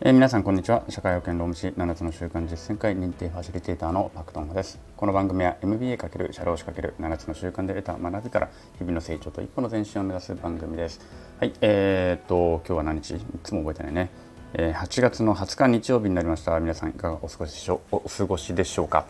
[0.00, 0.84] えー、皆さんこんにちは。
[0.88, 4.78] 社会保険労務士7つの習慣実践会認定ファシリテーターのパクトンです。
[4.96, 8.48] この番組は MBA× 社労士 ×7 つの習慣で得た学びから
[8.78, 11.00] 日々の成長と一歩の前進を目指す番組です。
[11.40, 13.16] はいえー、っと今日は何日？
[13.16, 14.10] いつも覚えてないね、
[14.54, 16.60] えー、8月の20日日曜日になりました。
[16.60, 19.04] 皆さんいかがお過ごしでしょうお過ごしでしょうか？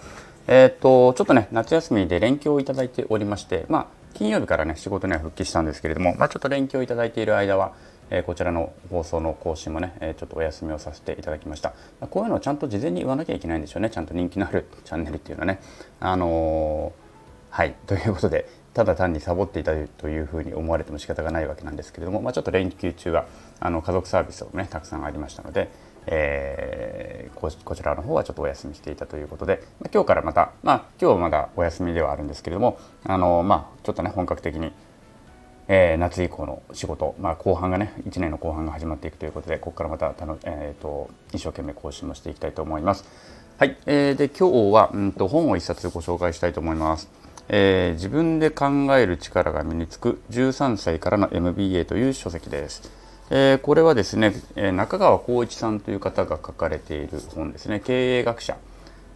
[0.47, 7.75] えー、っとちょっとね夏休みで連休をいただいておりましてまあ金曜日からね仕事には復帰したんですけれども、まあ、ちょっと連休をいただいている間は
[8.11, 11.75] えこちらの放送の更新もね、えちょっとお休みをさせていただきました。
[12.11, 13.91] こういうのをちゃんと事前に言わなきゃいけないんでしょうね。
[13.91, 15.61] ちゃんと人気のある チャンネルっていうのはね。
[16.01, 17.75] あのー、はい。
[17.87, 23.27] ということで、ただ単にサボっていたというふうに思われても仕方がないわけなんですけれども、まあ、ちょっと連休中は
[23.61, 25.69] あの家族サービスをね、たくさんありましたので、
[26.07, 34.73] えー、こちらの方はちょっとお休みしていたということで、まあ、今日からまた、まあ、今日はまだお休みではあるんですけれども、あの、まあ、ちょっとね、本格的に
[35.71, 43.05] えー、夏以降の仕事、まあ、後半がね1年の後半が始まっていくということでここからまたたの、えーと、一生懸命更新もしていきたいと思います。
[43.59, 47.09] はい、えー、で今日は、うんと、本を一冊ご紹介したいと思います。
[47.51, 52.91] えー、自分で考える力が身につく13歳からの MBA という書籍です。
[53.31, 58.57] えー、これはですね、え中川浩一さんという方が書かれている本ですね経営学者、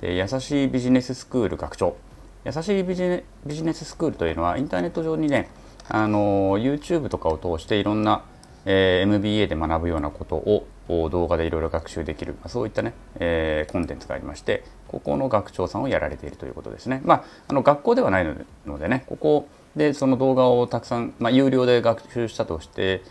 [0.02, 1.96] え優しいビジネススクール学長
[2.44, 3.22] 優しいビジ
[3.62, 5.48] ネススクールというのはインターネット上にね
[5.88, 8.24] あの YouTube とかを通していろんな、
[8.64, 10.66] えー、MBA で学ぶようなことを
[11.10, 17.00] 動画でいろいろ学習できるそういったね、えー、コンテンツがありましてここの学長さんをやられているということですね。
[17.04, 18.26] まあ、あの学校ではない
[18.66, 23.02] のでねここでその動画をたくさん、まあ、有料で学習したとして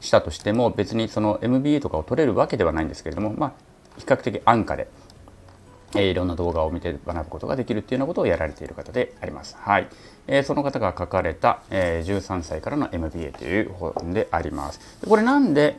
[0.00, 3.52] したとしても別にその MBA とかを取れるわけではないんですけれども、まあ、
[3.98, 4.88] 比較的安価で
[5.94, 9.56] えいろんな動画を見て学ぶことができるっていうようなことをやられている方であります。
[9.58, 9.88] はい。
[10.26, 14.80] えー、その方が書かれた、えー、13歳からの MBA という本であります。
[15.06, 15.78] これなんで、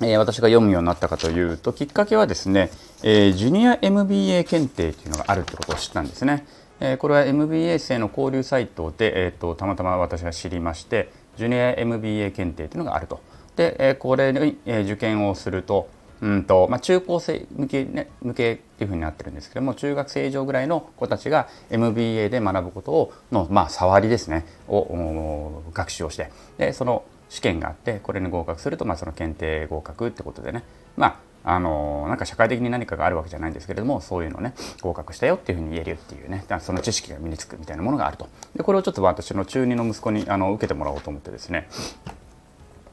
[0.00, 2.70] えー、私が読むようになったかというと、きっかけはですね、
[3.02, 6.44] え、ジュニア MBA 検定というのがあるってことを知ったんですね。
[6.80, 13.20] え、これは MBA 生の交流サイトで、えーと、たまたま私が知りまして、ジュニア MBA 検定というのがあると。
[13.56, 15.88] で、えー、これに、え、受験をすると、
[16.22, 24.46] うんとまあ、中高生向け,、ね、向けっていうふうになってるんですけども中学生以上ぐらいの子たちが MBA で学ぶことをの、まあ、触りですね。
[24.68, 26.30] を学習をして。
[26.58, 30.62] でその試験があってこれに合格すると、まあ、その検定合格ってことでね。
[30.96, 31.16] まあ
[31.46, 36.44] あのなんか社会的に何かがあるわけじゃないんですけれどもそういうのね合格したよっていうふうに言えるっていうね。
[36.60, 38.28] その知識が身につくみたいなものがあると。
[38.56, 41.68] でこれをちょっと私の中2の息子にあの受けてもらおうと思ってですね。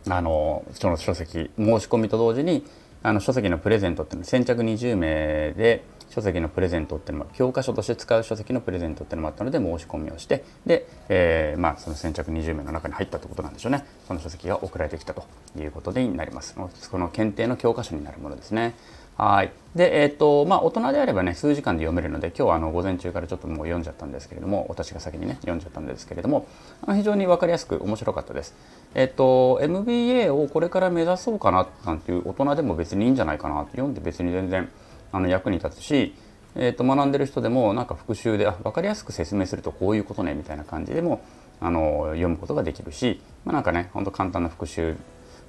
[0.09, 2.66] あのその書籍申し込みと同時に
[3.03, 13.85] あの書籍のプレゼントっていうの先着20名で書籍のプレゼントっていうのも教科書として使う書籍のプレゼントっていうのもあったので申し込みをしてで、えー、まあその先着20名の中に入ったってことなんでしょうね。
[14.07, 15.23] その書籍が送られてきたと
[15.57, 16.53] いうことになります。
[16.53, 18.75] この検定の教科書になるものですね。
[19.17, 19.51] はい。
[19.75, 26.47] で、えっ、ー、と、まあ、大人であればね、数時間で読めるので、今日はあの午前中からちょっともう読んじゃったんですけれども、私が先にね、読んじゃったんですけれども、
[26.81, 28.53] あの非常に分かりやすく面白かったです。
[28.95, 34.69] えっ、ー、と、MBA をこれから目指そうかななんていう大人でも別にいいんじゃないかな読んで別に全然
[35.11, 36.16] あの役に立つし、
[36.55, 41.22] えー、と学んでる人でもなんか復習であ分かりやすく説明するとこういうことねみたいな感じでも
[41.59, 44.95] あの読むことができるし、まあ、なんかねほんと簡単な復習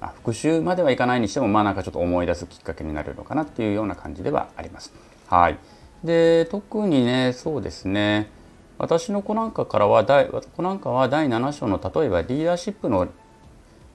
[0.03, 4.93] あ復習まではいかないにしてもまあなんかちょっと思い出すきっかけになるのかなっていうような感じではあります。
[5.27, 5.57] はい、
[6.03, 8.29] で特にねそうですね。
[8.77, 13.07] 私の子なんかからは子なんかは第7章の例えばリーダーシップの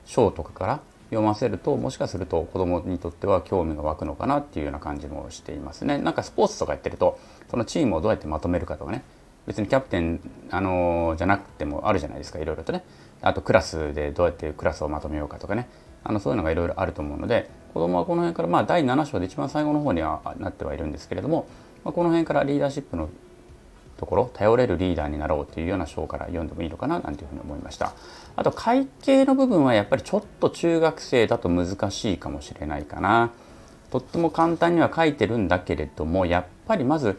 [0.06, 0.80] 章とかから
[1.10, 5.98] 読ませるともしかすると子供にとっては興味が湧くのかなっていうような感じもしていますね。
[5.98, 7.18] なんかスポーツとかやってると
[7.50, 9.02] そのチームをどうやってまとめるかとかね。
[9.46, 10.20] 別にキャプテン、
[10.50, 12.84] あのー、じゃなくてもあるじゃないですかいろいろとね。
[13.22, 15.68] あとクラスでどうやってクラスをまとめようかとかね。
[16.08, 21.46] あのそういうのがいろいろあると思うので子供はこの辺からまあ第7章で一番最後の方にはなってはいるんですけれども、
[21.84, 23.10] まあ、この辺からリーダーシップの
[23.98, 27.92] ところ頼れるリーダーになろうというような章から読んでもいいのかななんていうふうに思いました。
[28.36, 33.30] あと会計の部分はやっぱりちょっと中学生だと難しいかもしれないかな。
[33.90, 37.18] とっても簡単には書いてるんだけれどもやっぱりまず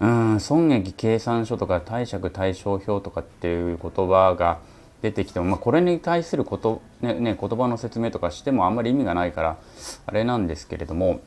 [0.00, 4.58] うん損益計算書とか貸借対照表とかっていう言葉が
[5.02, 9.58] 出てきても、まあ、これに対すること、ねね、言葉の説明とかしてもあんまり意味がないから
[10.06, 11.20] あれなんですけれども、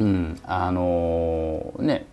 [0.00, 2.06] うん、あのー、ね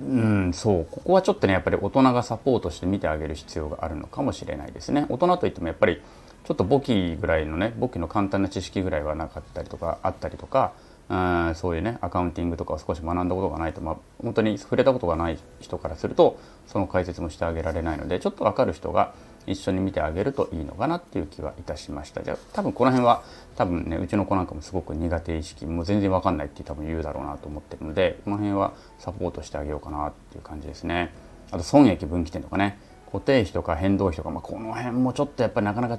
[0.00, 0.04] う
[0.48, 5.06] ん、そうここはちょっとねやっぱり大人がサポートして見てあげる必要があるのかもしれないですね。
[5.08, 6.02] 大人といってもやっぱり
[6.44, 10.72] ちょっと簿記ぐらいのね簿記の簡単な知識ぐらいはなかったりとかあったりとか
[11.08, 19.12] うんそういうねアカウンティングとかを少し学んだことがないと、まあ、本当に触れたことがない人からするとその解説もしてあげられないのでちょっと分かる人が
[19.46, 22.22] 一緒に見てあげるといいのかなっていう気はいたしました。
[22.22, 23.24] じゃあ多分この辺は
[23.56, 31.12] 多分ねうちの子なんかもすごく苦手意識もう全然わかんないって多分言うだろうなと思ってるのでこの辺はサポートしてあげようかなっていう感じですね。
[31.50, 35.98] あと損益分岐点とかね固定費とか変動費とか、まあ、この辺もちょっとやっぱりなかなか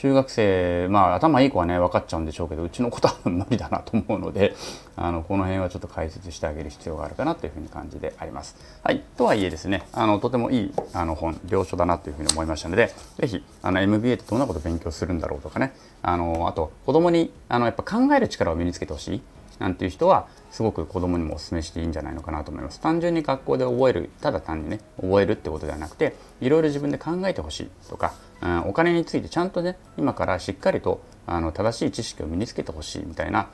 [0.00, 4.54] 中学生まあ頭いい子はね分かっちゃうんでしょうけどうちの子とは無理だなと思うので
[4.94, 8.56] あのこの辺はちょっと解説してあげる必要があるかなというふうに感じであります。
[8.84, 19.22] はい、とはいえですねあのとてもいいあの本良書だなというふうに思いましたのでぜひあの MBA ってどんなこと勉強するんだろうとかねあのあと子供にあのやっぱ考える力を身につけてほしい
[19.58, 22.80] なんていう人はすごく子供にもお勧めしていいんじゃないのかなと思います。
[22.80, 33.50] 単純に学校で覚えるただ単にね覚えるってことではなくていろいろ自分で考えてほしいとか、うん、お金についてちゃんとね今からしっかりとあの正しい知識を身につけてほしいみたいな、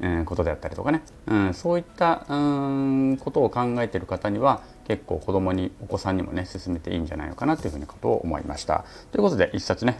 [0.00, 8.84] うん、ことであったりとかね、うん、そういった、うん、ことを考えてる方には結構子供にお子さんにもね進めていいんじゃないのかなというふうなことを思いました。
[9.12, 9.98] ということで一冊ね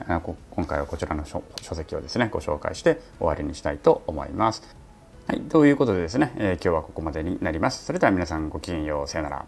[0.50, 4.85] 今回はこちらの書籍をですねご紹介して終わりにしたいと思います。
[5.26, 7.84] はい、ということでですね、えー、今日はここまでになります。
[7.84, 9.08] それでは皆さんごきげんよう。
[9.08, 9.46] さよなら。